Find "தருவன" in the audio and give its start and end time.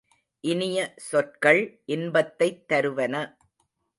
2.67-3.15